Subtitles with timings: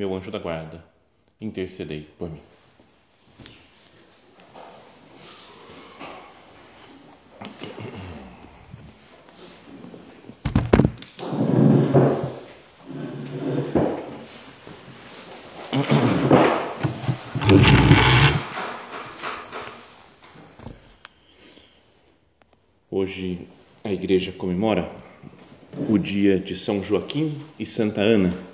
[0.00, 0.82] meu anjo da guarda,
[1.38, 2.40] intercedei por mim.
[22.90, 23.46] Hoje
[23.84, 24.90] a igreja comemora
[25.90, 28.49] o dia de São Joaquim e Santa Ana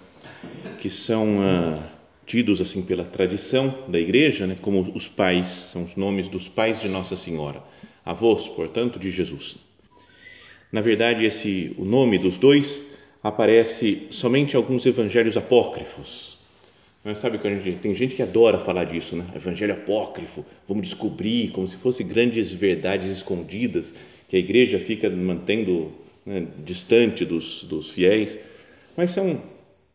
[0.79, 1.79] que são ah,
[2.27, 6.81] tidos assim pela tradição da igreja, né, como os pais, são os nomes dos pais
[6.81, 7.63] de Nossa Senhora,
[8.05, 9.57] avós, portanto, de Jesus.
[10.73, 12.83] Na verdade, esse o nome dos dois
[13.23, 16.37] aparece somente em alguns evangelhos apócrifos.
[17.05, 19.25] Mas sabe que gente, tem gente que adora falar disso, né?
[19.35, 23.95] Evangelho apócrifo, vamos descobrir como se fossem grandes verdades escondidas
[24.29, 25.93] que a igreja fica mantendo
[26.25, 28.37] né, distante dos, dos fiéis,
[28.97, 29.41] mas são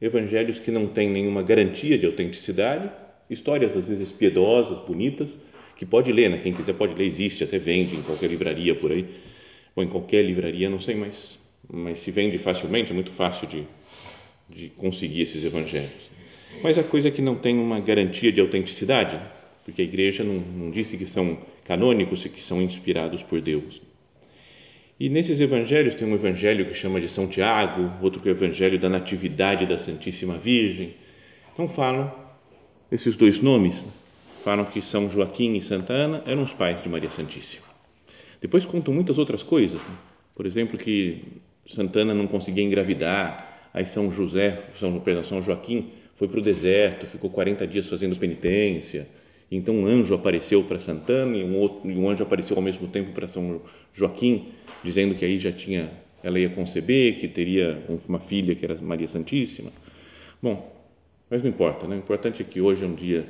[0.02, 2.89] evangelhos que não têm nenhuma garantia de autenticidade,
[3.30, 5.38] histórias às vezes piedosas, bonitas,
[5.77, 6.39] que pode ler, né?
[6.41, 9.05] quem quiser pode ler, existe, até vende em qualquer livraria por aí,
[9.75, 11.39] ou em qualquer livraria, não sei, mas,
[11.71, 13.63] mas se vende facilmente, é muito fácil de,
[14.49, 16.11] de conseguir esses evangelhos.
[16.61, 19.17] Mas a coisa é que não tem uma garantia de autenticidade,
[19.63, 23.81] porque a igreja não, não disse que são canônicos e que são inspirados por Deus.
[25.02, 28.35] E nesses evangelhos tem um evangelho que chama de São Tiago, outro que é o
[28.35, 30.93] evangelho da Natividade da Santíssima Virgem.
[31.52, 32.14] Então falam
[32.92, 33.87] esses dois nomes,
[34.43, 37.65] falam que São Joaquim e Santa Ana eram os pais de Maria Santíssima.
[38.39, 39.98] Depois contam muitas outras coisas, né?
[40.36, 41.23] por exemplo, que
[41.67, 47.08] Santana não conseguia engravidar, aí São José, São, perdão, São Joaquim foi para o deserto,
[47.08, 49.09] ficou 40 dias fazendo penitência,
[49.52, 52.88] então um anjo apareceu para Santana e um, outro, e um anjo apareceu ao mesmo
[52.88, 53.62] tempo para São
[53.94, 54.48] Joaquim,
[54.82, 55.92] dizendo que aí já tinha,
[56.23, 59.70] ela ia conceber, que teria uma filha que era Maria Santíssima.
[60.42, 60.73] Bom,
[61.30, 61.95] mas não importa, né?
[61.95, 63.28] o importante é que hoje é um dia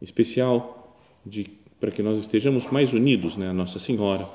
[0.00, 0.98] especial
[1.78, 4.26] para que nós estejamos mais unidos né, à Nossa Senhora,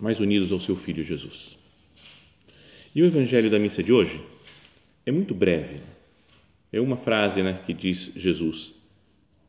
[0.00, 1.56] mais unidos ao seu Filho Jesus.
[2.94, 4.20] E o Evangelho da missa de hoje
[5.06, 5.76] é muito breve.
[6.72, 8.79] É uma frase né, que diz Jesus.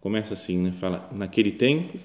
[0.01, 1.97] Começa assim, né, fala, naquele tempo,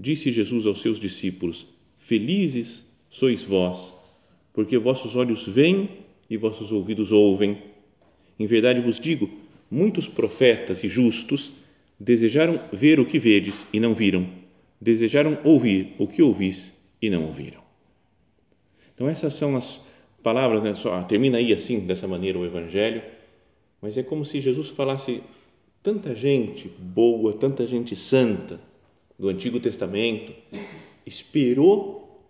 [0.00, 1.66] disse Jesus aos seus discípulos,
[1.98, 3.94] felizes sois vós,
[4.54, 5.88] porque vossos olhos veem
[6.30, 7.62] e vossos ouvidos ouvem.
[8.38, 9.30] Em verdade vos digo,
[9.70, 11.52] muitos profetas e justos
[12.00, 14.26] desejaram ver o que vedes e não viram,
[14.80, 17.60] desejaram ouvir o que ouvis e não ouviram.
[18.94, 19.86] Então essas são as
[20.22, 20.72] palavras, né?
[20.72, 23.02] Só, termina aí assim, dessa maneira o Evangelho,
[23.80, 25.22] mas é como se Jesus falasse
[25.86, 28.58] tanta gente boa, tanta gente santa
[29.16, 30.32] do Antigo Testamento
[31.06, 32.26] esperou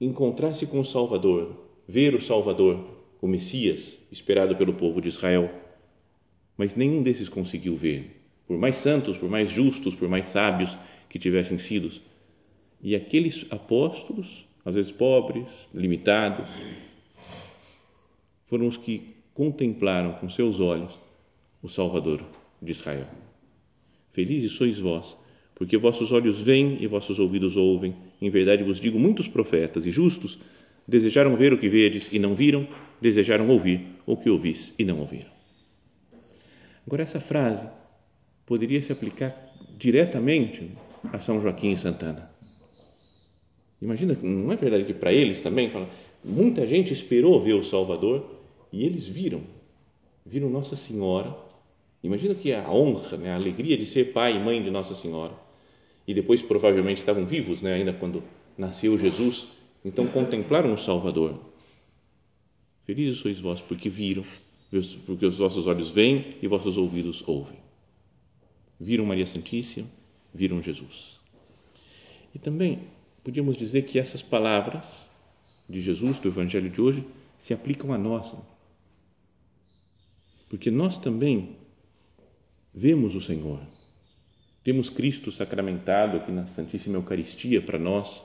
[0.00, 1.54] encontrar-se com o Salvador,
[1.86, 2.84] ver o Salvador,
[3.22, 5.48] o Messias, esperado pelo povo de Israel.
[6.56, 10.76] Mas nenhum desses conseguiu ver, por mais santos, por mais justos, por mais sábios
[11.08, 11.88] que tivessem sido.
[12.82, 16.50] E aqueles apóstolos, às vezes pobres, limitados,
[18.48, 20.98] foram os que contemplaram com seus olhos
[21.62, 22.26] o Salvador
[22.60, 23.06] de Israel.
[24.12, 25.16] Felizes sois vós,
[25.54, 27.94] porque vossos olhos veem e vossos ouvidos ouvem.
[28.20, 30.38] Em verdade vos digo, muitos profetas e justos
[30.86, 32.66] desejaram ver o que vedes e não viram,
[33.00, 35.30] desejaram ouvir o que ouvis e não ouviram.
[36.86, 37.66] Agora, essa frase
[38.44, 39.34] poderia se aplicar
[39.76, 40.70] diretamente
[41.12, 42.30] a São Joaquim e Santana.
[43.82, 45.88] Imagina, não é verdade que para eles também, fala,
[46.24, 48.24] muita gente esperou ver o Salvador
[48.72, 49.42] e eles viram,
[50.24, 51.45] viram Nossa Senhora.
[52.02, 55.32] Imagina que a honra, né, a alegria de ser pai e mãe de Nossa Senhora
[56.06, 58.22] e depois provavelmente estavam vivos, né, ainda quando
[58.56, 59.48] nasceu Jesus,
[59.84, 61.38] então contemplaram o Salvador.
[62.84, 64.24] Felizes sois vós porque viram,
[65.04, 67.58] porque os vossos olhos veem e vossos ouvidos ouvem.
[68.78, 69.88] Viram Maria Santíssima,
[70.32, 71.18] viram Jesus.
[72.34, 72.80] E também
[73.24, 75.08] podíamos dizer que essas palavras
[75.68, 77.04] de Jesus do Evangelho de hoje
[77.38, 78.40] se aplicam a nós, né?
[80.48, 81.56] porque nós também
[82.76, 83.60] vemos o Senhor
[84.66, 88.20] temos Cristo sacramentado aqui na Santíssima Eucaristia para nós.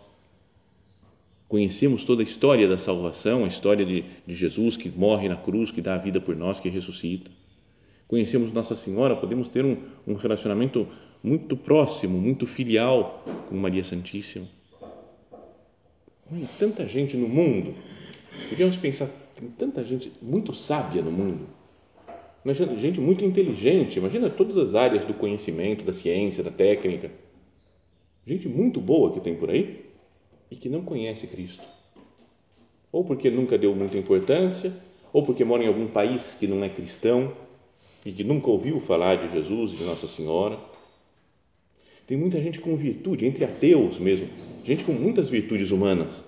[1.48, 5.70] Conhecemos toda a história da salvação, a história de, de Jesus que morre na cruz,
[5.70, 7.30] que dá a vida por nós, que ressuscita.
[8.08, 9.78] conhecemos Nossa Senhora, podemos ter um,
[10.08, 10.88] um relacionamento
[11.24, 14.48] muito próximo, muito filial com Maria Santíssima.
[16.28, 17.76] Tem tanta gente no mundo,
[18.50, 21.48] podíamos pensar, tem tanta gente muito sábia no mundo,
[22.44, 27.12] imagina, gente muito inteligente, imagina todas as áreas do conhecimento, da ciência, da técnica,
[28.26, 29.86] gente muito boa que tem por aí
[30.50, 31.68] e que não conhece Cristo,
[32.92, 34.74] ou porque nunca deu muita importância,
[35.14, 37.34] ou porque mora em algum país que não é cristão
[38.06, 40.58] e que nunca ouviu falar de Jesus e de Nossa Senhora.
[42.08, 44.28] Tem muita gente com virtude, entre ateus mesmo,
[44.66, 46.24] gente com muitas virtudes humanas.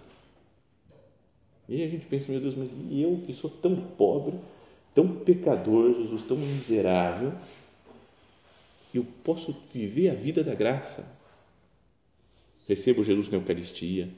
[1.67, 4.35] E a gente pensa, meu Deus, mas e eu que sou tão pobre,
[4.93, 7.33] tão pecador, Jesus, tão miserável,
[8.93, 11.17] eu posso viver a vida da graça.
[12.67, 14.09] Recebo Jesus na Eucaristia,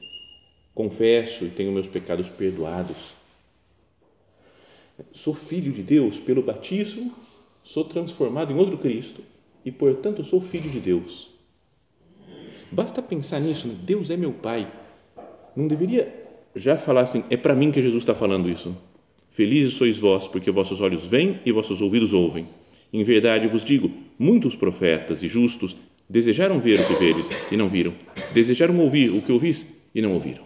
[0.74, 3.14] confesso e tenho meus pecados perdoados.
[5.12, 7.12] Sou filho de Deus pelo batismo,
[7.64, 9.22] sou transformado em outro Cristo
[9.64, 11.28] e, portanto, sou filho de Deus.
[12.70, 13.76] Basta pensar nisso, né?
[13.82, 14.70] Deus é meu Pai.
[15.56, 18.76] Não deveria já falar assim, é para mim que Jesus está falando isso.
[19.36, 22.48] Felizes sois vós, porque vossos olhos veem e vossos ouvidos ouvem.
[22.90, 25.76] Em verdade vos digo: muitos profetas e justos
[26.08, 27.94] desejaram ver o que veres e não viram,
[28.32, 30.42] desejaram ouvir o que ouvis e não ouviram.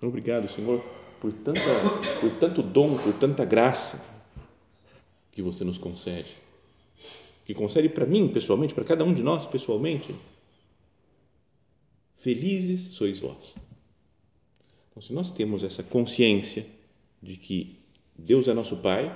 [0.00, 0.80] Obrigado, Senhor,
[1.20, 1.60] por, tanta,
[2.20, 4.22] por tanto dom, por tanta graça
[5.32, 6.36] que você nos concede,
[7.44, 10.14] que concede para mim pessoalmente, para cada um de nós pessoalmente.
[12.14, 13.56] Felizes sois vós.
[14.88, 16.64] Então, se nós temos essa consciência
[17.22, 17.78] de que
[18.16, 19.14] Deus é nosso Pai,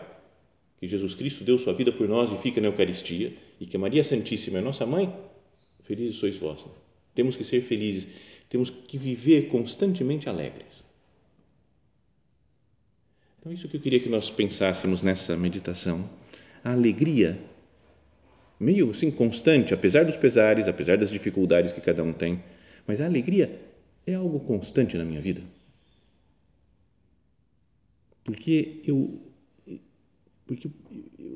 [0.79, 4.05] que Jesus Cristo deu sua vida por nós e fica na Eucaristia, e que Maria
[4.05, 5.13] Santíssima é nossa mãe,
[5.83, 6.67] felizes sois vós.
[7.15, 8.09] Temos que ser felizes,
[8.49, 10.85] temos que viver constantemente alegres.
[13.39, 16.09] Então, isso que eu queria que nós pensássemos nessa meditação.
[16.63, 17.39] A alegria,
[18.59, 22.43] meio assim constante, apesar dos pesares, apesar das dificuldades que cada um tem,
[22.87, 23.61] mas a alegria
[24.07, 25.43] é algo constante na minha vida.
[28.25, 29.21] Porque eu,
[30.47, 30.71] porque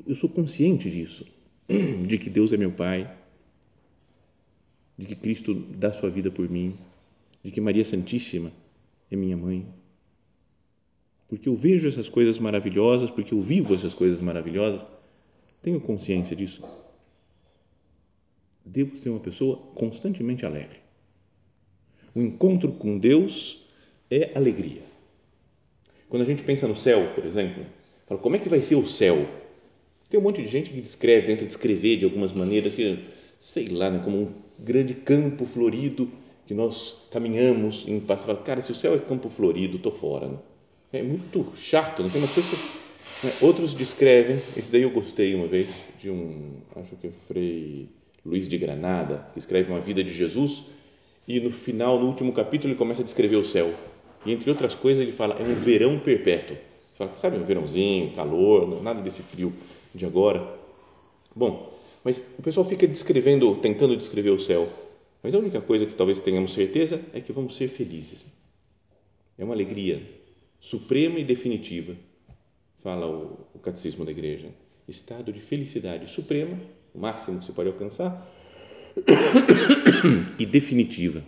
[0.07, 1.25] eu sou consciente disso,
[2.07, 3.15] de que Deus é meu Pai,
[4.97, 6.75] de que Cristo dá sua vida por mim,
[7.43, 8.51] de que Maria Santíssima
[9.09, 9.65] é minha mãe.
[11.27, 14.85] Porque eu vejo essas coisas maravilhosas, porque eu vivo essas coisas maravilhosas,
[15.61, 16.67] tenho consciência disso.
[18.65, 20.79] Devo ser uma pessoa constantemente alegre.
[22.15, 23.65] O encontro com Deus
[24.09, 24.88] é alegria.
[26.09, 27.63] Quando a gente pensa no céu, por exemplo,
[28.07, 29.27] fala, como é que vai ser o céu?
[30.09, 32.99] Tem um monte de gente que descreve, tenta descrever de algumas maneiras, que,
[33.39, 36.09] sei lá, né, como um grande campo florido
[36.47, 38.23] que nós caminhamos em paz.
[38.23, 40.27] Fala, cara, se o céu é campo florido, estou fora.
[40.27, 40.37] Né?
[40.93, 42.59] É muito chato, não tem umas coisas.
[43.23, 43.31] Né?
[43.41, 47.89] Outros descrevem, esse daí eu gostei uma vez, de um, acho que é Frei
[48.25, 50.63] Luiz de Granada, que escreve uma vida de Jesus
[51.29, 53.71] e no final, no último capítulo, ele começa a descrever o céu.
[54.25, 56.57] E entre outras coisas, ele fala: é um verão perpétuo.
[56.95, 59.53] Fala, sabe, um verãozinho, calor, nada desse frio
[59.95, 60.45] de agora.
[61.35, 61.73] Bom,
[62.03, 64.69] mas o pessoal fica descrevendo, tentando descrever o céu.
[65.21, 68.25] Mas a única coisa que talvez tenhamos certeza é que vamos ser felizes.
[69.37, 70.01] É uma alegria
[70.59, 71.95] suprema e definitiva,
[72.77, 74.47] fala o, o catecismo da igreja.
[74.87, 76.59] Estado de felicidade suprema,
[76.93, 78.27] o máximo que se pode alcançar,
[80.39, 81.23] e definitiva,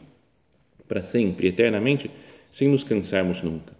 [0.87, 2.09] para sempre, eternamente,
[2.51, 3.73] sem nos cansarmos nunca.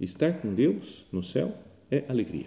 [0.00, 1.54] Estar com Deus no céu
[1.90, 2.46] é alegria.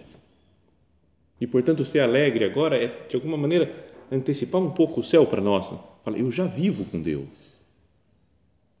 [1.40, 3.72] E, portanto, ser alegre agora é, de alguma maneira,
[4.10, 5.70] antecipar um pouco o céu para nós.
[6.04, 7.56] Fala, eu já vivo com Deus.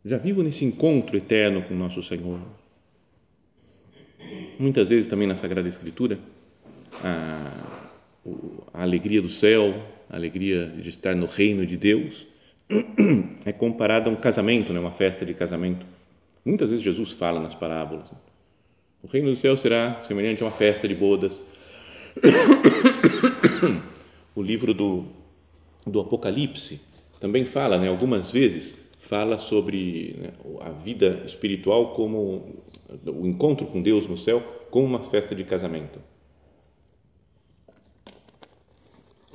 [0.04, 2.40] Já vivo nesse encontro eterno com nosso Senhor.
[4.58, 6.18] Muitas vezes também na Sagrada Escritura,
[7.04, 7.90] a,
[8.74, 9.74] a alegria do céu,
[10.10, 12.26] a alegria de estar no reino de Deus,
[13.46, 15.86] é comparada a um casamento, né, uma festa de casamento.
[16.48, 18.06] Muitas vezes Jesus fala nas parábolas.
[19.02, 21.44] O reino do céu será semelhante a uma festa de bodas.
[24.34, 25.04] O livro do,
[25.84, 26.80] do Apocalipse
[27.18, 32.62] também fala, né, algumas vezes, fala sobre né, a vida espiritual como
[33.04, 34.40] o encontro com Deus no céu
[34.70, 35.98] como uma festa de casamento.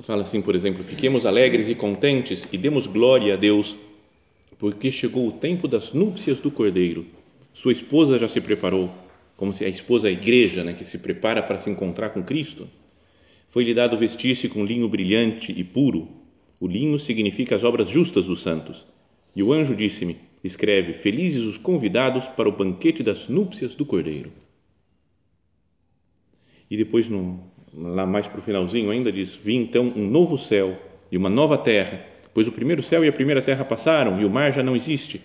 [0.00, 3.76] Fala assim, por exemplo, fiquemos alegres e contentes e demos glória a Deus,
[4.58, 7.06] porque chegou o tempo das núpcias do Cordeiro.
[7.52, 8.90] Sua esposa já se preparou,
[9.36, 12.68] como se a esposa a igreja, né, que se prepara para se encontrar com Cristo.
[13.48, 16.08] Foi-lhe dado vestir-se com linho brilhante e puro.
[16.58, 18.86] O linho significa as obras justas dos santos.
[19.36, 24.32] E o anjo disse-me: Escreve: Felizes os convidados para o banquete das núpcias do Cordeiro.
[26.70, 27.40] E depois no
[27.76, 30.78] lá mais para o finalzinho ainda diz: Vi então um novo céu
[31.10, 34.30] e uma nova terra, pois o primeiro céu e a primeira terra passaram e o
[34.30, 35.20] mar já não existe.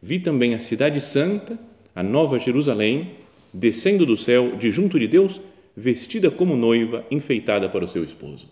[0.00, 1.58] Vi também a cidade santa,
[1.94, 3.10] a nova Jerusalém,
[3.52, 5.40] descendo do céu, de junto de Deus,
[5.76, 8.48] vestida como noiva, enfeitada para o seu esposo.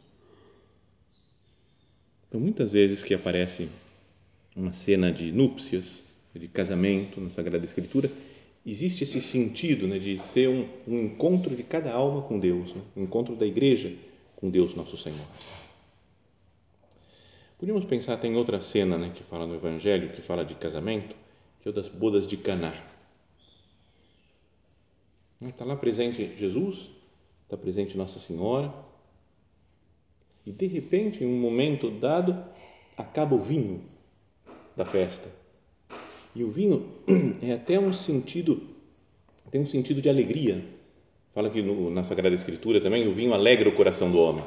[2.29, 3.69] Então, muitas vezes que aparece
[4.57, 8.11] uma cena de núpcias, de casamento na Sagrada Escritura,
[8.65, 12.83] existe esse sentido né, de ser um, um, encontro de cada alma com Deus, né,
[12.97, 13.93] um encontro da igreja
[14.37, 15.27] com Deus nosso Senhor.
[17.61, 21.15] Podíamos pensar, tem outra cena né, que fala no Evangelho, que fala de casamento,
[21.61, 22.73] que é o das bodas de Caná.
[25.43, 26.91] Está lá presente Jesus,
[27.45, 28.73] está presente Nossa Senhora,
[30.47, 32.43] e de repente, em um momento dado,
[32.97, 33.85] acaba o vinho
[34.75, 35.31] da festa
[36.35, 36.89] e o vinho
[37.43, 38.63] é até um sentido,
[39.51, 40.65] tem um sentido de alegria.
[41.35, 44.45] Fala que no, na Sagrada Escritura também o vinho alegra o coração do homem.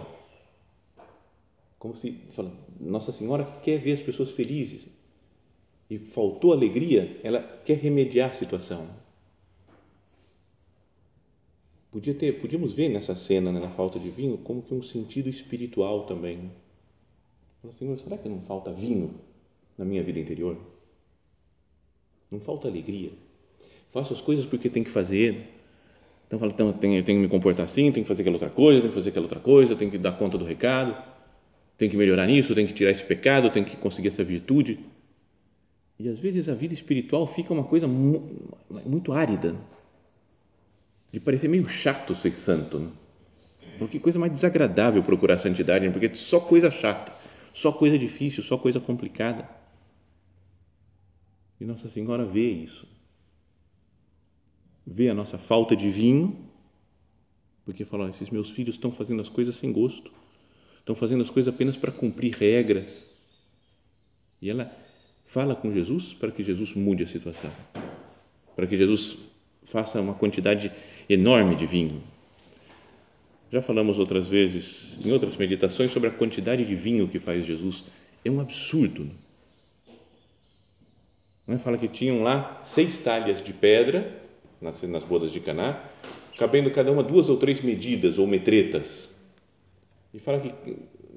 [1.84, 2.50] Como se fala,
[2.80, 4.88] Nossa Senhora quer ver as pessoas felizes
[5.90, 8.88] e faltou alegria, ela quer remediar a situação.
[11.92, 15.28] Podia ter, podíamos ver nessa cena, né, na falta de vinho, como que um sentido
[15.28, 16.50] espiritual também.
[17.62, 19.16] Fala, Senhor, será que não falta vinho
[19.78, 20.58] na minha vida interior?
[22.32, 23.12] Não falta alegria.
[23.92, 25.50] Faço as coisas porque tem que fazer.
[26.28, 28.80] Então, falo, então tenho, tenho que me comportar assim, tenho que fazer aquela outra coisa,
[28.80, 31.12] tenho que fazer aquela outra coisa, tenho que dar conta do recado,
[31.84, 34.80] tenho que melhorar nisso, tenho que tirar esse pecado, tenho que conseguir essa virtude.
[36.00, 39.54] E às vezes a vida espiritual fica uma coisa muito árida,
[41.12, 42.80] de parecer meio chato ser santo.
[42.80, 42.90] Né?
[43.78, 45.92] Porque coisa mais desagradável procurar santidade, né?
[45.92, 47.12] porque só coisa chata,
[47.54, 49.50] só coisa difícil, só coisa complicada.
[51.60, 52.88] E Nossa Senhora vê isso.
[54.88, 56.50] Vê a nossa falta de vinho,
[57.64, 60.12] porque falou: esses meus filhos estão fazendo as coisas sem gosto,
[60.84, 63.08] estão fazendo as coisas apenas para cumprir regras.
[64.42, 64.70] E ela
[65.26, 67.50] fala com Jesus para que Jesus mude a situação,
[68.56, 69.18] para que Jesus
[69.66, 70.70] faça uma quantidade
[71.10, 72.04] enorme de vinho.
[73.50, 77.86] Já falamos outras vezes, em outras meditações, sobre a quantidade de vinho que faz Jesus.
[78.26, 79.10] É um absurdo.
[81.48, 81.58] Né?
[81.58, 84.22] Fala que tinham lá seis talhas de pedra
[84.60, 85.80] nas, nas bodas de Caná,
[86.38, 89.13] cabendo cada uma duas ou três medidas ou metretas.
[90.14, 90.54] E fala que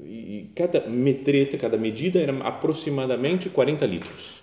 [0.04, 4.42] e cada metreta, cada medida era aproximadamente 40 litros.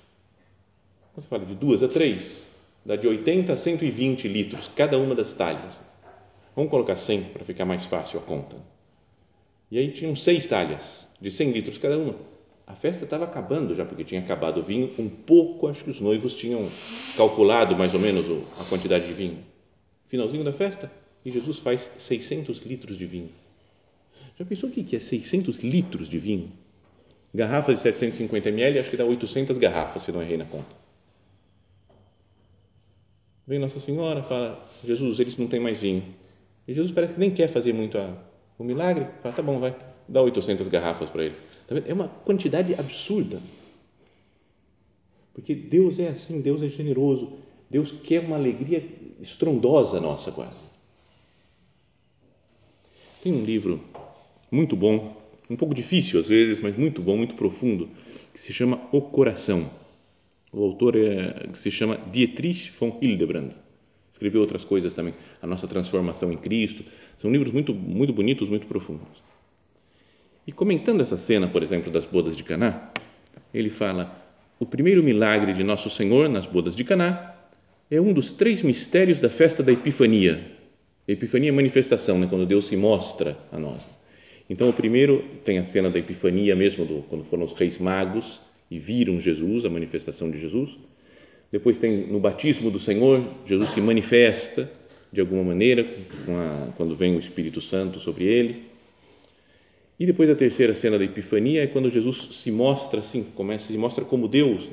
[1.16, 2.50] Você fala de duas a três,
[2.84, 5.82] dá de 80 a 120 litros cada uma das talhas.
[6.56, 8.56] Vamos colocar 100 para ficar mais fácil a conta.
[9.70, 12.16] E aí tinham seis talhas de 100 litros cada uma
[12.66, 16.00] a festa estava acabando já, porque tinha acabado o vinho, um pouco, acho que os
[16.00, 16.68] noivos tinham
[17.18, 18.26] calculado mais ou menos
[18.60, 19.40] a quantidade de vinho.
[20.08, 20.92] Finalzinho da festa,
[21.26, 23.30] e Jesus faz 600 litros de vinho.
[24.38, 26.52] Já pensou o que é 600 litros de vinho?
[27.34, 30.76] Garrafa de 750 ml, acho que dá 800 garrafas, se não errei na conta.
[33.46, 36.04] Vem Nossa Senhora, fala, Jesus, eles não têm mais vinho.
[36.68, 38.16] E Jesus parece que nem quer fazer muito a,
[38.58, 39.76] o milagre, fala, tá bom, vai,
[40.08, 41.38] dá 800 garrafas para eles.
[41.68, 43.42] Tá é uma quantidade absurda.
[45.34, 47.34] Porque Deus é assim, Deus é generoso,
[47.70, 48.88] Deus quer uma alegria
[49.20, 50.66] estrondosa nossa quase.
[53.24, 53.82] Tem um livro
[54.54, 55.20] muito bom,
[55.50, 57.90] um pouco difícil às vezes, mas muito bom, muito profundo,
[58.32, 59.68] que se chama O Coração.
[60.52, 63.52] O autor é, se chama Dietrich von Hildebrand.
[64.12, 66.84] Escreveu outras coisas também, A Nossa Transformação em Cristo.
[67.18, 69.08] São livros muito, muito bonitos, muito profundos.
[70.46, 72.92] E comentando essa cena, por exemplo, das bodas de Caná,
[73.52, 74.16] ele fala:
[74.60, 77.34] o primeiro milagre de Nosso Senhor nas bodas de Caná
[77.90, 80.46] é um dos três mistérios da festa da Epifania.
[81.08, 84.03] Epifania é manifestação, né, quando Deus se mostra a nós.
[84.50, 88.42] Então, o primeiro tem a cena da Epifania mesmo, do, quando foram os reis magos
[88.70, 90.78] e viram Jesus, a manifestação de Jesus.
[91.52, 94.70] Depois tem no batismo do Senhor, Jesus se manifesta
[95.12, 95.86] de alguma maneira,
[96.76, 98.64] quando vem o Espírito Santo sobre ele.
[100.00, 103.78] E depois a terceira cena da Epifania é quando Jesus se mostra assim, começa se
[103.78, 104.68] mostra como Deus.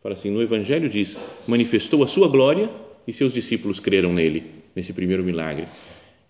[0.00, 1.18] Fala assim, no Evangelho diz,
[1.48, 2.70] manifestou a sua glória
[3.06, 4.44] e seus discípulos creram nele,
[4.74, 5.66] nesse primeiro milagre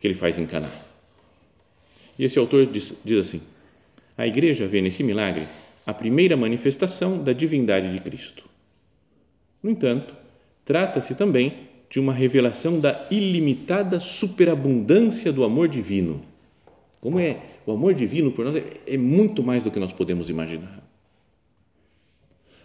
[0.00, 0.89] que ele faz em Caná.
[2.20, 3.40] E esse autor diz, diz assim,
[4.16, 5.46] a igreja vê nesse milagre
[5.86, 8.44] a primeira manifestação da divindade de Cristo.
[9.62, 10.14] No entanto,
[10.64, 16.22] trata-se também de uma revelação da ilimitada superabundância do amor divino
[17.00, 20.28] como é o amor divino por nós é, é muito mais do que nós podemos
[20.28, 20.82] imaginar.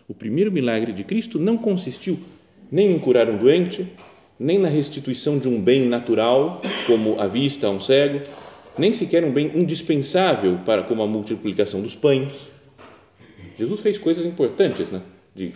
[0.07, 2.19] O primeiro milagre de Cristo não consistiu
[2.71, 3.87] nem em curar um doente,
[4.37, 8.19] nem na restituição de um bem natural, como a vista a um cego,
[8.77, 12.47] nem sequer um bem indispensável para como a multiplicação dos pães.
[13.57, 15.01] Jesus fez coisas importantes, né?
[15.33, 15.53] De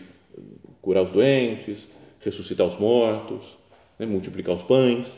[0.82, 1.90] curar os doentes,
[2.22, 3.42] ressuscitar os mortos,
[3.98, 4.06] né?
[4.06, 5.18] multiplicar os pães.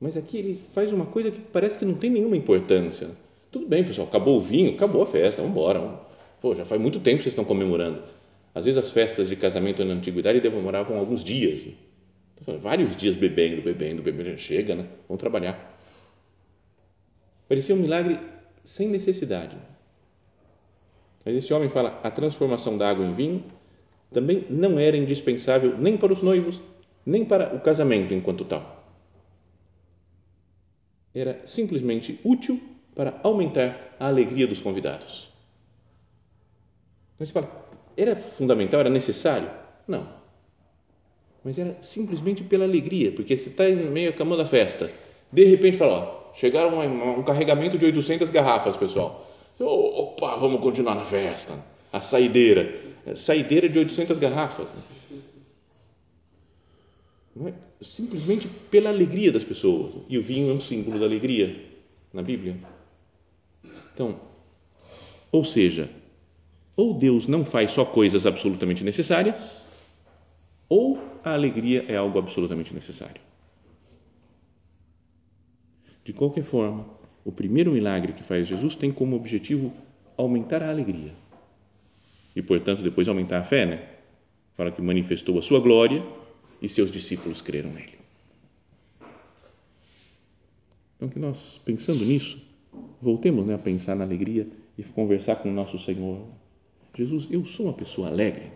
[0.00, 3.08] Mas aqui ele faz uma coisa que parece que não tem nenhuma importância.
[3.50, 6.00] Tudo bem, pessoal, acabou o vinho, acabou a festa, vamos embora.
[6.40, 8.02] Pô, já faz muito tempo que vocês estão comemorando.
[8.54, 11.64] Às vezes as festas de casamento na antiguidade demoravam alguns dias.
[11.64, 11.72] Né?
[12.60, 14.38] Vários dias bebendo, bebendo, bebendo.
[14.38, 14.86] Chega, né?
[15.08, 15.73] Vamos trabalhar.
[17.54, 18.18] Parecia um milagre
[18.64, 19.56] sem necessidade.
[21.24, 23.44] Mas esse homem fala: a transformação da água em vinho
[24.10, 26.60] também não era indispensável nem para os noivos,
[27.06, 28.84] nem para o casamento enquanto tal.
[31.14, 32.60] Era simplesmente útil
[32.92, 35.32] para aumentar a alegria dos convidados.
[37.20, 39.48] Mas você fala, era fundamental, era necessário?
[39.86, 40.12] Não.
[41.44, 44.90] Mas era simplesmente pela alegria, porque você está em meio à cama da festa,
[45.32, 49.24] de repente fala, ó, Chegaram um, um carregamento de 800 garrafas, pessoal.
[49.58, 51.54] Opa, vamos continuar na festa.
[51.92, 52.74] A saideira.
[53.14, 54.68] Saideira de 800 garrafas.
[57.46, 57.52] É?
[57.80, 59.94] Simplesmente pela alegria das pessoas.
[60.08, 61.54] E o vinho é um símbolo da alegria
[62.12, 62.56] na Bíblia.
[63.92, 64.18] Então,
[65.30, 65.88] ou seja,
[66.76, 69.62] ou Deus não faz só coisas absolutamente necessárias,
[70.68, 73.20] ou a alegria é algo absolutamente necessário.
[76.04, 76.86] De qualquer forma,
[77.24, 79.72] o primeiro milagre que faz Jesus tem como objetivo
[80.16, 81.12] aumentar a alegria
[82.36, 83.88] e, portanto, depois aumentar a fé, né?
[84.54, 86.04] Fala que manifestou a sua glória
[86.60, 87.98] e seus discípulos creram nele.
[90.96, 92.40] Então, que nós, pensando nisso,
[93.00, 94.46] voltemos né, a pensar na alegria
[94.78, 96.26] e conversar com o nosso Senhor.
[96.96, 98.50] Jesus, eu sou uma pessoa alegre.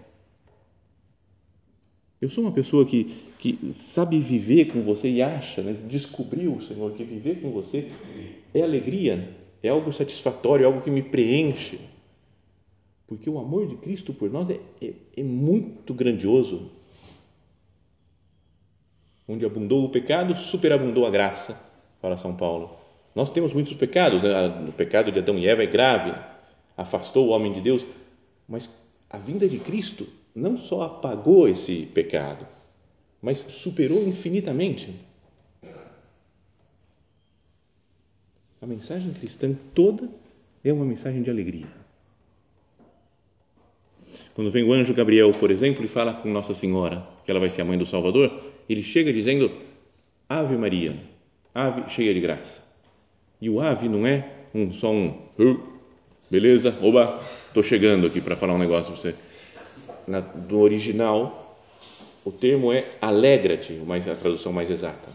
[2.20, 3.04] Eu sou uma pessoa que,
[3.38, 7.90] que sabe viver com você e acha, né, descobriu, Senhor, que viver com você
[8.52, 11.78] é alegria, é algo satisfatório, é algo que me preenche.
[13.06, 16.70] Porque o amor de Cristo por nós é, é, é muito grandioso.
[19.26, 21.58] Onde abundou o pecado, superabundou a graça,
[22.02, 22.76] fala São Paulo.
[23.14, 24.66] Nós temos muitos pecados, né?
[24.68, 26.12] o pecado de Adão e Eva é grave,
[26.76, 27.84] afastou o homem de Deus,
[28.48, 28.68] mas
[29.08, 32.46] a vinda de Cristo não só apagou esse pecado,
[33.20, 34.94] mas superou infinitamente.
[38.60, 40.08] A mensagem cristã toda
[40.64, 41.66] é uma mensagem de alegria.
[44.34, 47.50] Quando vem o anjo Gabriel, por exemplo, e fala com Nossa Senhora que ela vai
[47.50, 49.50] ser a mãe do Salvador, ele chega dizendo:
[50.28, 50.96] Ave Maria,
[51.54, 52.62] ave cheia de graça.
[53.40, 55.16] E o ave não é um, só um,
[56.30, 59.27] beleza, oba, estou chegando aqui para falar um negócio para você
[60.08, 61.56] na, do original,
[62.24, 65.08] o termo é alegra-te, a tradução mais exata.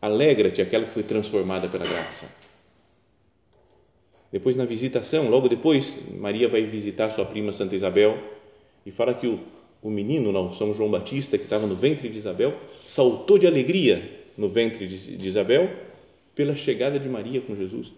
[0.00, 2.28] Alegra-te, aquela que foi transformada pela graça.
[4.32, 8.18] Depois, na visitação, logo depois, Maria vai visitar sua prima Santa Isabel
[8.86, 9.38] e fala que o,
[9.82, 12.54] o menino, não, São João Batista, que estava no ventre de Isabel,
[12.84, 15.70] saltou de alegria no ventre de, de Isabel
[16.34, 17.92] pela chegada de Maria com Jesus.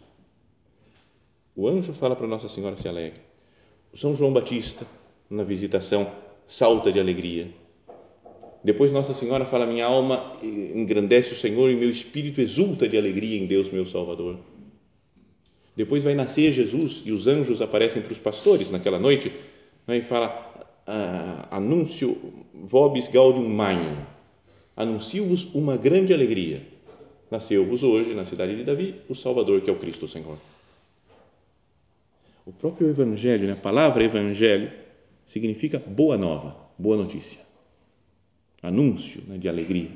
[1.54, 3.20] O anjo fala para Nossa Senhora se alegre.
[3.94, 4.84] São João Batista,
[5.30, 6.10] na visitação,
[6.46, 7.48] salta de alegria.
[8.62, 13.38] Depois Nossa Senhora fala: Minha alma engrandece o Senhor e meu espírito exulta de alegria
[13.38, 14.38] em Deus, meu Salvador.
[15.76, 19.30] Depois vai nascer Jesus e os anjos aparecem para os pastores naquela noite
[19.86, 20.66] né, e fala:
[21.50, 22.16] Anúncio
[22.54, 23.96] vobis gaudium magnum.
[24.76, 26.62] Anuncio-vos uma grande alegria.
[27.30, 30.36] Nasceu-vos hoje, na cidade de Davi, o Salvador, que é o Cristo Senhor.
[32.46, 34.70] O próprio Evangelho, né, a palavra Evangelho,
[35.24, 37.40] significa boa nova, boa notícia,
[38.62, 39.90] anúncio né, de alegria.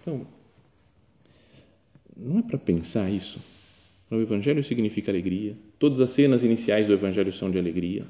[0.00, 0.26] Então,
[2.16, 3.40] não é para pensar isso.
[4.10, 5.56] O Evangelho significa alegria.
[5.78, 8.06] Todas as cenas iniciais do Evangelho são de alegria.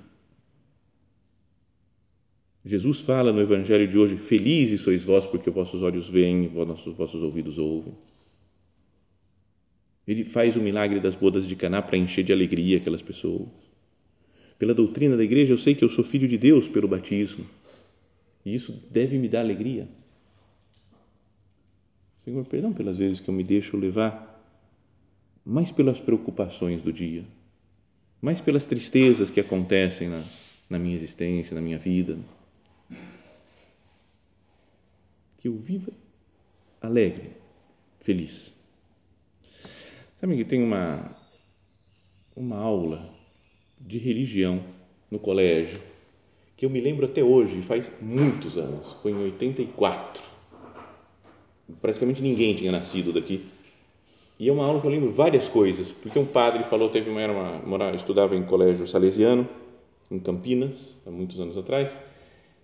[2.65, 7.23] Jesus fala no Evangelho de hoje: Felizes sois vós, porque vossos olhos veem vossos, vossos
[7.23, 7.95] ouvidos ouvem.
[10.07, 13.49] Ele faz o milagre das bodas de Caná para encher de alegria aquelas pessoas.
[14.59, 17.47] Pela doutrina da igreja, eu sei que eu sou filho de Deus pelo batismo.
[18.45, 19.89] E isso deve me dar alegria.
[22.25, 24.35] Senhor, perdão pelas vezes que eu me deixo levar
[25.45, 27.25] mais pelas preocupações do dia,
[28.21, 30.25] mais pelas tristezas que acontecem na,
[30.69, 32.19] na minha existência, na minha vida.
[35.39, 35.93] Que eu viva
[36.81, 37.31] alegre,
[38.01, 38.57] feliz.
[40.17, 41.15] Sabe que tem uma,
[42.35, 43.15] uma aula
[43.81, 44.63] de religião
[45.11, 45.81] no colégio,
[46.57, 50.23] que eu me lembro até hoje, faz muitos anos, foi em 84.
[51.81, 53.45] Praticamente ninguém tinha nascido daqui
[54.39, 57.21] E é uma aula que eu lembro várias coisas, porque um padre falou, teve uma,
[57.21, 59.47] era uma, morava, estudava em colégio salesiano,
[60.11, 61.97] em Campinas, há muitos anos atrás,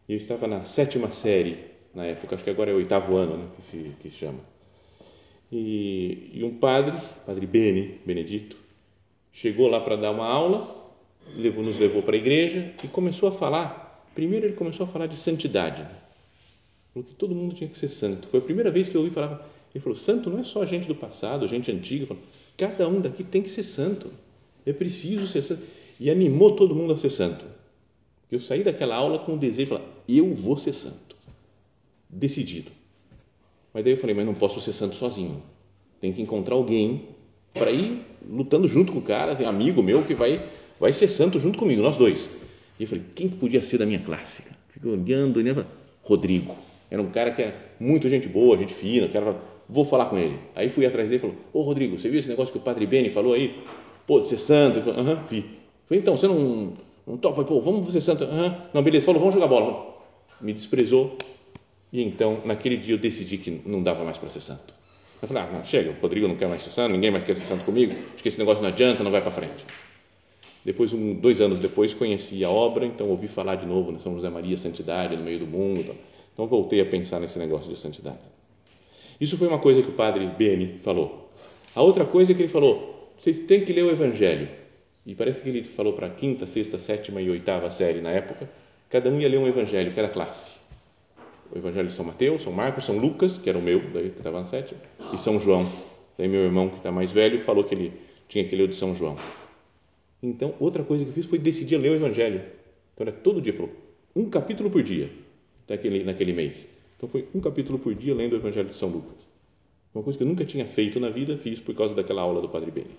[0.09, 3.37] e eu estava na sétima série na época, acho que agora é o oitavo ano
[3.37, 4.41] né, que, se, que chama.
[5.51, 6.97] E, e um padre,
[7.27, 8.57] padre Beni, Benedito,
[9.33, 10.82] chegou lá para dar uma aula,
[11.37, 14.11] levou, nos levou para a igreja e começou a falar.
[14.15, 15.87] Primeiro ele começou a falar de santidade,
[16.93, 18.29] falou que todo mundo tinha que ser santo.
[18.29, 19.49] Foi a primeira vez que eu ouvi falar.
[19.75, 22.07] Ele falou: santo não é só gente do passado, gente antiga.
[22.07, 22.23] Falou,
[22.57, 24.11] Cada um daqui tem que ser santo.
[24.65, 25.63] É preciso ser santo.
[25.99, 27.45] E animou todo mundo a ser santo.
[28.31, 31.17] Eu saí daquela aula com o desejo de falar: eu vou ser santo.
[32.09, 32.71] Decidido.
[33.73, 35.43] Mas daí eu falei: mas não posso ser santo sozinho.
[36.01, 37.09] Tem que encontrar alguém
[37.55, 40.43] para ir lutando junto com o cara, amigo meu que vai
[40.83, 42.43] vai ser santo junto comigo, nós dois.
[42.79, 44.43] E eu falei: quem que podia ser da minha classe?
[44.71, 45.65] Fiquei olhando, olhando,
[46.03, 46.57] Rodrigo.
[46.91, 49.37] Era um cara que era muito gente boa, gente fina, que era,
[49.69, 50.37] vou falar com ele.
[50.57, 52.85] Aí fui atrás dele e falou: Ô Rodrigo, você viu esse negócio que o Padre
[52.85, 53.63] Beni falou aí?
[54.09, 54.79] Pô, ser santo?
[54.79, 55.45] Ele falou: Aham, vi.
[55.87, 56.73] falei: então, você não,
[57.07, 57.45] não topa?
[57.45, 58.25] Pô, vamos ser santo?
[58.25, 58.63] Aham.
[58.75, 59.07] Não, beleza.
[59.07, 59.95] Falou: vamos jogar bola.
[60.41, 61.17] Me desprezou.
[61.93, 64.75] E então, naquele dia, eu decidi que não dava mais para ser santo.
[65.23, 67.37] Eu falei: ah, não, chega, o Rodrigo não quer mais ser santo, ninguém mais quer
[67.37, 69.65] ser santo comigo, acho que esse negócio não adianta, não vai para frente.
[70.65, 74.31] Depois, um, dois anos depois, conheci a obra, então ouvi falar de novo São José
[74.31, 75.95] Maria, Santidade, no meio do mundo.
[76.33, 78.21] Então voltei a pensar nesse negócio de santidade.
[79.21, 81.31] Isso foi uma coisa que o padre Beni falou.
[81.75, 84.49] A outra coisa é que ele falou: vocês têm que ler o Evangelho.
[85.05, 88.49] E parece que ele falou para a quinta, sexta, sétima e oitava série na época,
[88.89, 90.61] cada um ia ler um Evangelho, cada classe.
[91.53, 94.19] O Evangelho de São Mateus, São Marcos, São Lucas, que era o meu, daí que
[94.19, 94.81] estava na sétima,
[95.13, 95.67] e São João.
[96.17, 97.93] Daí meu irmão, que está mais velho, falou que ele
[98.29, 99.17] tinha que ler o de São João.
[100.23, 102.43] Então, outra coisa que eu fiz foi decidir ler o Evangelho.
[102.95, 103.73] Então, era todo dia, falou,
[104.15, 105.11] um capítulo por dia
[105.69, 106.67] naquele, naquele mês.
[106.97, 109.17] Então foi um capítulo por dia lendo o Evangelho de São Lucas.
[109.95, 112.49] Uma coisa que eu nunca tinha feito na vida, fiz por causa daquela aula do
[112.49, 112.91] Padre Beni.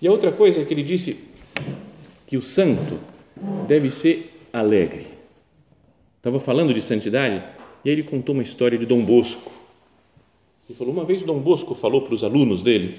[0.00, 1.16] E a outra coisa é que ele disse
[2.26, 2.98] que o santo
[3.66, 5.06] deve ser alegre.
[6.18, 7.42] Estava falando de santidade
[7.84, 9.50] e aí ele contou uma história de Dom Bosco.
[10.68, 12.94] Ele falou: uma vez Dom Bosco falou para os alunos dele,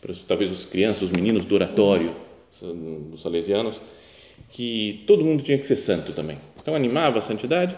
[0.00, 2.14] para talvez os crianças, os meninos do oratório
[2.60, 3.80] dos salesianos,
[4.50, 6.38] que todo mundo tinha que ser santo também.
[6.60, 7.76] Então animava a santidade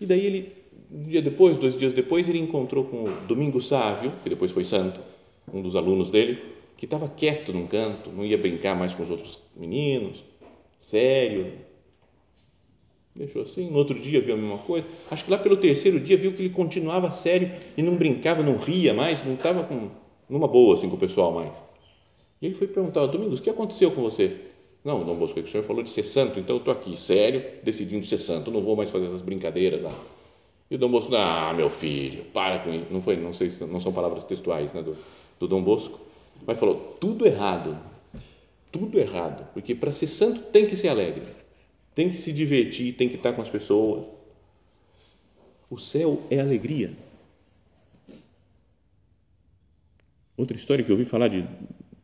[0.00, 0.52] e daí ele,
[0.90, 4.64] um dia depois, dois dias depois, ele encontrou com o Domingo Sávio, que depois foi
[4.64, 5.00] santo,
[5.52, 6.38] um dos alunos dele,
[6.76, 10.22] que estava quieto num canto, não ia brincar mais com os outros meninos,
[10.80, 11.52] sério.
[13.14, 13.70] Deixou assim.
[13.70, 14.86] No outro dia viu a mesma coisa.
[15.10, 18.56] Acho que lá pelo terceiro dia viu que ele continuava sério e não brincava, não
[18.56, 19.68] ria mais, não estava
[20.28, 21.52] numa boa assim com o pessoal mais.
[22.44, 24.36] Ele foi perguntar: Domingos, o que aconteceu com você?
[24.84, 28.04] Não, Dom Bosco, o senhor falou de ser santo, então eu estou aqui, sério, decidindo
[28.04, 29.98] ser santo, não vou mais fazer essas brincadeiras lá.
[30.70, 32.86] E o Dom Bosco, ah, meu filho, para com isso.
[32.90, 34.94] Não, foi, não, sei, não são palavras textuais né, do,
[35.40, 35.98] do Dom Bosco,
[36.46, 37.78] mas falou, tudo errado,
[38.70, 41.22] tudo errado, porque para ser santo tem que ser alegre,
[41.94, 44.04] tem que se divertir, tem que estar com as pessoas.
[45.70, 46.92] O céu é alegria.
[50.36, 51.46] Outra história que eu ouvi falar de,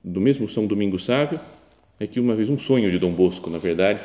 [0.02, 1.38] do mesmo São Domingos Sávio,
[1.98, 4.02] é que uma vez um sonho de Dom Bosco, na verdade,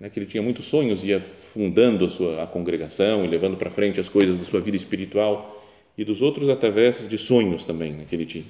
[0.00, 3.70] né, que ele tinha muitos sonhos, ia fundando a sua a congregação e levando para
[3.70, 5.64] frente as coisas da sua vida espiritual
[5.96, 8.44] e dos outros através de sonhos também né, que ele tinha.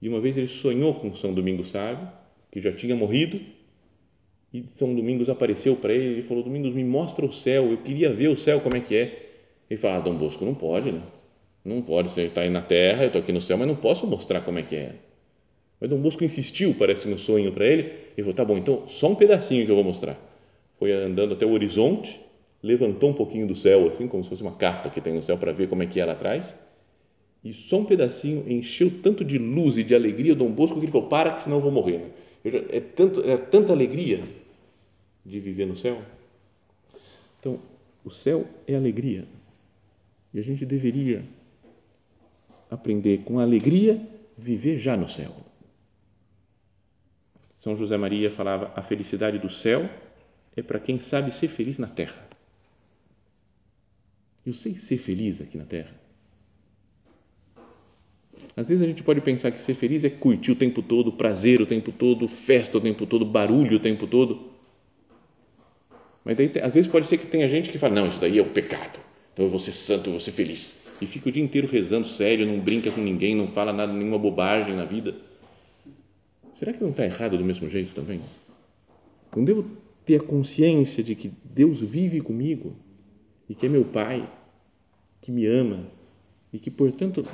[0.00, 2.08] E uma vez ele sonhou com São Domingos Sávio,
[2.52, 3.40] que já tinha morrido,
[4.54, 8.10] e São Domingos apareceu para ele e falou: Domingos, me mostra o céu, eu queria
[8.10, 9.18] ver o céu como é que é.
[9.68, 11.02] Ele falou: ah, Dom Bosco, não pode, né?
[11.64, 14.06] Não pode, você está aí na terra, eu estou aqui no céu, mas não posso
[14.06, 14.94] mostrar como é que é.
[15.80, 19.10] Mas Dom Bosco insistiu, parece, no sonho para ele, e falou: tá bom, então só
[19.10, 20.18] um pedacinho que eu vou mostrar.
[20.78, 22.18] Foi andando até o horizonte,
[22.62, 25.38] levantou um pouquinho do céu, assim, como se fosse uma capa que tem no céu
[25.38, 26.54] para ver como é que é lá atrás,
[27.44, 30.92] e só um pedacinho encheu tanto de luz e de alegria Dom Bosco que ele
[30.92, 31.98] falou: para, que senão eu vou morrer.
[31.98, 32.10] Né?
[32.70, 34.20] É, tanto, é tanta alegria
[35.24, 36.00] de viver no céu.
[37.38, 37.60] Então,
[38.04, 39.24] o céu é alegria.
[40.32, 41.22] E a gente deveria
[42.70, 44.00] aprender com alegria
[44.36, 45.34] viver já no céu.
[47.58, 49.88] São José Maria falava: a felicidade do céu
[50.56, 52.28] é para quem sabe ser feliz na terra.
[54.46, 55.94] Eu sei ser feliz aqui na terra.
[58.56, 61.60] Às vezes a gente pode pensar que ser feliz é curtir o tempo todo, prazer
[61.60, 64.52] o tempo todo, festa o tempo todo, barulho o tempo todo.
[66.24, 68.42] Mas daí, às vezes pode ser que tenha gente que fala: não, isso daí é
[68.42, 69.00] o pecado.
[69.32, 70.88] Então eu vou ser santo, eu vou ser feliz.
[71.00, 74.18] E fica o dia inteiro rezando sério, não brinca com ninguém, não fala nada, nenhuma
[74.18, 75.27] bobagem na vida
[76.58, 78.20] será que não está errado do mesmo jeito também?
[79.36, 79.64] Não devo
[80.04, 82.74] ter a consciência de que Deus vive comigo
[83.48, 84.28] e que é meu Pai,
[85.20, 85.86] que me ama
[86.52, 87.24] e que, portanto,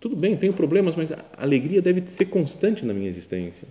[0.00, 3.68] tudo bem, tenho problemas, mas a alegria deve ser constante na minha existência.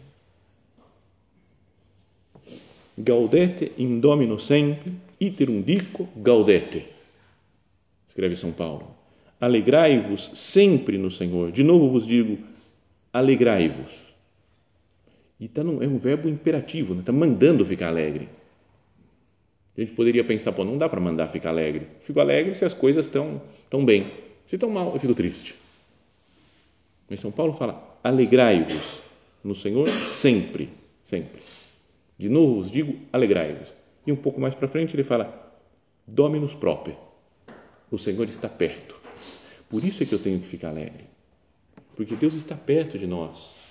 [2.98, 6.86] Gaudete in domino sempre, iterum dico gaudete,
[8.08, 8.96] escreve São Paulo.
[9.42, 11.52] Alegrai-vos sempre no Senhor.
[11.52, 12.38] De novo vos digo,
[13.12, 14.15] alegrai-vos.
[15.40, 17.04] E tá num, é um verbo imperativo, está né?
[17.06, 18.30] Tá mandando ficar alegre.
[19.78, 21.88] A gente poderia pensar, pô, não dá para mandar ficar alegre.
[22.00, 24.10] Fico alegre se as coisas estão tão bem.
[24.48, 25.54] Se estão mal, eu fico triste.
[27.10, 29.02] Mas São Paulo fala: alegrai-vos
[29.44, 30.70] no Senhor sempre,
[31.04, 31.42] sempre.
[32.18, 33.74] De novo vos digo, alegrai-vos.
[34.08, 35.54] E um pouco mais para frente ele fala:
[36.08, 36.96] Dominus próprio.
[37.92, 38.96] O Senhor está perto.
[39.68, 41.06] Por isso é que eu tenho que ficar alegre.
[41.96, 43.65] Porque Deus está perto de nós.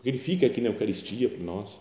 [0.00, 1.78] Porque Ele fica aqui na Eucaristia por nós.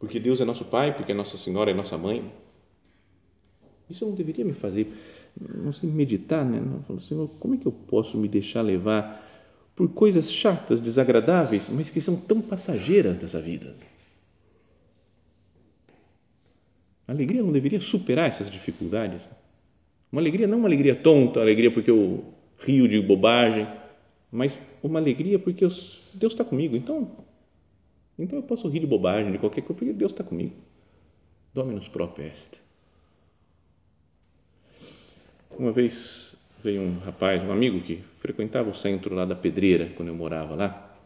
[0.00, 2.28] Porque Deus é nosso Pai, porque Nossa Senhora é nossa mãe.
[3.88, 4.92] Isso não deveria me fazer,
[5.38, 6.60] não sei, meditar, né?
[6.98, 9.28] Senhor, como é que eu posso me deixar levar
[9.76, 13.72] por coisas chatas, desagradáveis, mas que são tão passageiras dessa vida?
[17.06, 19.28] A alegria não deveria superar essas dificuldades.
[20.10, 22.24] Uma alegria não uma alegria tonta, uma alegria porque eu
[22.58, 23.68] rio de bobagem,
[24.30, 25.68] mas uma alegria porque eu,
[26.14, 26.76] Deus está comigo.
[26.76, 27.10] Então,
[28.18, 30.52] então eu posso rir de bobagem, de qualquer coisa, porque Deus está comigo.
[31.52, 32.60] Dominus proprio est.
[35.58, 40.08] Uma vez veio um rapaz, um amigo que frequentava o centro lá da Pedreira, quando
[40.08, 40.96] eu morava lá,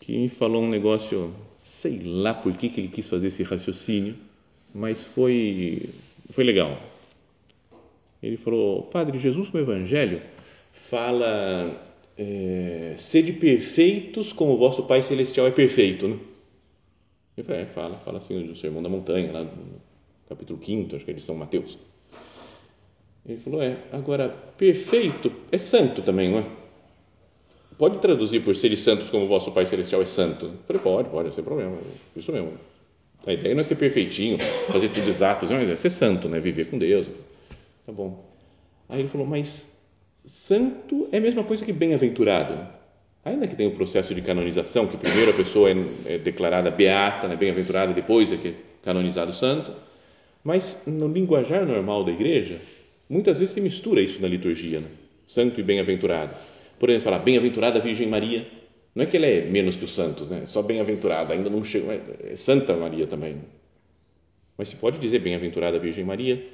[0.00, 4.16] que me falou um negócio, sei lá por que, que ele quis fazer esse raciocínio,
[4.74, 5.88] mas foi,
[6.30, 6.76] foi legal.
[8.22, 10.20] Ele falou, Padre, Jesus no Evangelho
[10.72, 11.70] fala,
[12.16, 16.18] é, sede perfeitos como o vosso Pai Celestial é perfeito, né?
[17.36, 19.80] Eu falei, é, fala, fala assim do Sermão da Montanha, lá no
[20.28, 21.76] capítulo 5, acho que é de São Mateus.
[23.26, 26.46] Ele falou, é, agora, perfeito é santo também, não é?
[27.76, 30.46] Pode traduzir por seres santos como o vosso Pai Celestial é santo?
[30.46, 31.76] Eu falei, pode, pode, sem problema,
[32.14, 32.52] isso mesmo.
[33.26, 34.38] A ideia não é ser perfeitinho,
[34.70, 36.38] fazer tudo exato, mas é ser santo, né?
[36.38, 37.06] viver com Deus.
[37.84, 38.22] Tá bom.
[38.88, 39.73] Aí ele falou, mas
[40.24, 42.66] santo é a mesma coisa que bem-aventurado.
[43.24, 47.26] Ainda que tenha o processo de canonização, que primeiro a pessoa é, é declarada beata,
[47.26, 47.36] né?
[47.36, 49.72] bem-aventurada, depois é que é canonizado santo,
[50.42, 52.60] mas no linguajar normal da igreja,
[53.08, 54.88] muitas vezes se mistura isso na liturgia, né?
[55.26, 56.34] santo e bem-aventurado.
[56.78, 58.46] Por exemplo, falar bem-aventurada Virgem Maria,
[58.94, 60.44] não é que ela é menos que os santos, né?
[60.46, 63.38] Só bem-aventurada, ainda não chegou, é Santa Maria também.
[64.56, 66.44] Mas se pode dizer bem-aventurada Virgem Maria?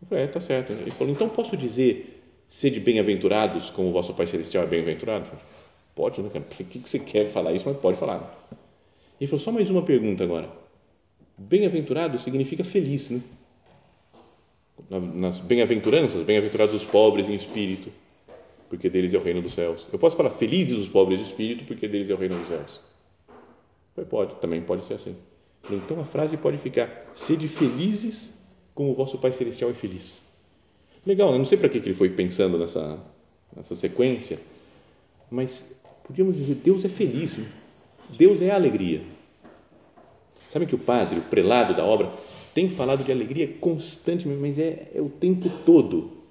[0.00, 0.72] Eu falei, é, tá certo.
[0.72, 2.21] Ele falou, então posso dizer
[2.52, 5.30] sede bem-aventurados como o vosso Pai Celestial é bem-aventurado?
[5.94, 6.44] Pode, né, cara?
[6.44, 8.30] Por que você quer falar isso, mas pode falar.
[9.18, 10.50] Ele falou, só mais uma pergunta agora.
[11.38, 13.22] Bem-aventurado significa feliz, né?
[14.90, 17.90] Nas bem-aventuranças, bem-aventurados os pobres em espírito
[18.72, 19.86] porque deles é o reino dos céus.
[19.92, 22.80] Eu posso falar felizes os pobres de espírito, porque deles é o reino dos céus.
[24.08, 25.14] Pode, também pode ser assim.
[25.70, 28.38] Então a frase pode ficar: sede felizes
[28.74, 30.31] como o vosso Pai Celestial é feliz.
[31.04, 32.98] Legal, eu não sei para que ele foi pensando nessa,
[33.56, 34.38] nessa sequência,
[35.30, 37.40] mas podíamos dizer: Deus é feliz?
[38.16, 39.02] Deus é a alegria.
[40.48, 42.12] Sabe que o padre, o prelado da obra,
[42.54, 46.22] tem falado de alegria constantemente, mas é, é o tempo todo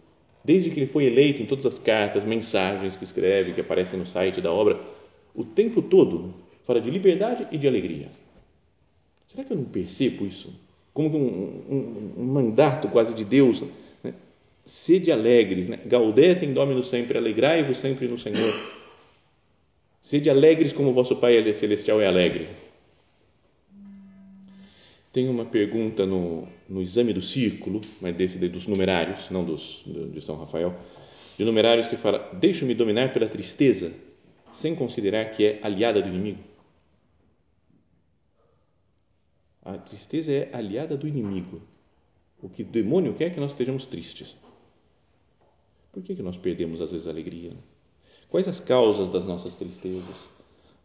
[0.43, 4.05] desde que ele foi eleito em todas as cartas, mensagens que escreve, que aparecem no
[4.05, 4.79] site da obra,
[5.35, 8.07] o tempo todo fala de liberdade e de alegria.
[9.27, 10.53] Será que eu não percebo isso?
[10.93, 13.63] Como um, um, um mandato quase de Deus.
[14.63, 15.79] Sede alegres, né?
[15.85, 18.53] gaudete em domino sempre, alegrai-vos sempre no Senhor.
[20.01, 22.47] Sede alegres como vosso Pai Celestial é alegre.
[25.11, 30.21] Tem uma pergunta no, no exame do círculo, mas desse dos numerários, não dos de
[30.21, 30.73] São Rafael,
[31.37, 33.91] de numerários que fala: Deixo-me dominar pela tristeza,
[34.53, 36.39] sem considerar que é aliada do inimigo.
[39.63, 41.61] A tristeza é aliada do inimigo.
[42.41, 44.35] O que o demônio quer é que nós estejamos tristes.
[45.91, 47.51] Por que, que nós perdemos às vezes a alegria?
[48.29, 50.29] Quais as causas das nossas tristezas?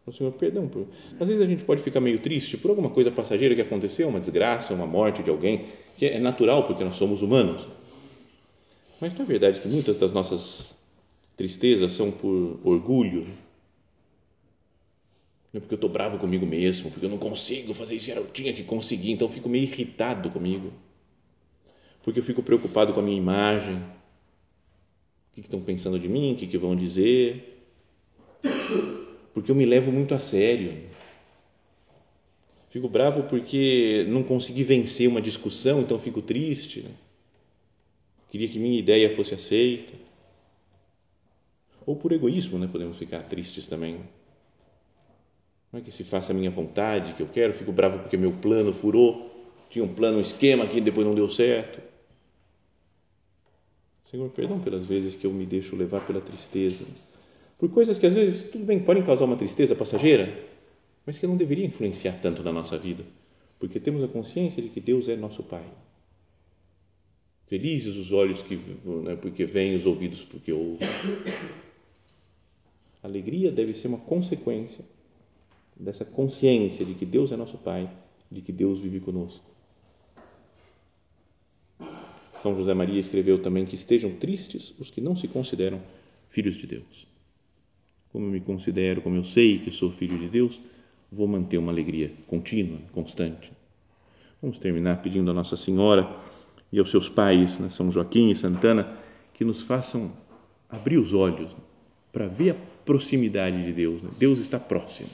[0.05, 0.67] O Senhor, perdão.
[0.67, 0.87] Por...
[1.19, 4.19] Às vezes a gente pode ficar meio triste por alguma coisa passageira que aconteceu, uma
[4.19, 5.65] desgraça, uma morte de alguém,
[5.97, 7.67] que é natural porque nós somos humanos.
[8.99, 10.75] Mas não é verdade que muitas das nossas
[11.35, 13.25] tristezas são por orgulho?
[15.53, 18.27] Não é porque eu estou bravo comigo mesmo, porque eu não consigo fazer isso, eu
[18.27, 20.71] tinha que conseguir, então fico meio irritado comigo.
[22.03, 23.83] Porque eu fico preocupado com a minha imagem.
[25.37, 26.33] Que estão pensando de mim?
[26.33, 27.53] O que vão dizer?
[29.35, 30.75] porque eu me levo muito a sério.
[32.71, 36.81] Fico bravo porque não consegui vencer uma discussão, então fico triste.
[36.81, 36.89] Né?
[38.31, 39.93] Queria que minha ideia fosse aceita.
[41.85, 42.67] Ou por egoísmo, né?
[42.71, 43.99] podemos ficar tristes também.
[45.71, 48.31] Não é que se faça a minha vontade, que eu quero, fico bravo porque meu
[48.31, 51.79] plano furou, tinha um plano, um esquema que depois não deu certo.
[54.09, 56.87] Senhor, perdão pelas vezes que eu me deixo levar pela tristeza,
[57.57, 60.33] por coisas que às vezes, tudo bem, podem causar uma tristeza passageira,
[61.05, 63.03] mas que não deveria influenciar tanto na nossa vida,
[63.59, 65.65] porque temos a consciência de que Deus é nosso Pai.
[67.47, 70.87] Felizes os olhos que, né, porque veem, os ouvidos porque ouvem.
[73.03, 74.85] alegria deve ser uma consequência
[75.77, 77.89] dessa consciência de que Deus é nosso Pai,
[78.31, 79.56] de que Deus vive conosco.
[82.41, 85.81] São José Maria escreveu também que estejam tristes os que não se consideram
[86.29, 87.07] filhos de Deus.
[88.11, 90.59] Como eu me considero, como eu sei que sou filho de Deus,
[91.11, 93.51] vou manter uma alegria contínua, constante.
[94.41, 96.15] Vamos terminar pedindo a Nossa Senhora
[96.71, 98.97] e aos seus pais, né, São Joaquim e Santana,
[99.33, 100.11] que nos façam
[100.69, 101.49] abrir os olhos
[102.11, 104.01] para ver a proximidade de Deus.
[104.01, 104.09] Né?
[104.17, 105.09] Deus está próximo.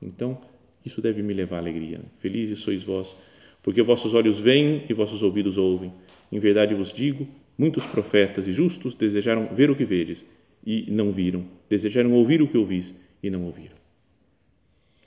[0.00, 0.38] Então,
[0.84, 1.98] isso deve me levar à alegria.
[1.98, 2.04] Né?
[2.18, 3.16] Felizes sois vós,
[3.62, 5.92] porque vossos olhos veem e vossos ouvidos ouvem.
[6.30, 10.26] Em verdade vos digo, muitos profetas e justos desejaram ver o que vedes
[10.66, 13.76] e não viram, desejaram ouvir o que ouvis e não ouviram.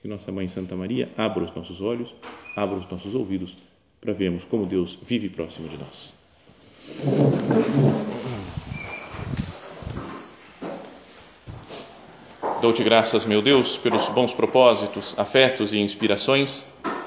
[0.01, 2.15] Que nossa Mãe Santa Maria abra os nossos olhos,
[2.55, 3.55] abra os nossos ouvidos
[3.99, 6.15] para vermos como Deus vive próximo de nós.
[12.61, 16.65] Dou-te graças, meu Deus, pelos bons propósitos, afetos e inspirações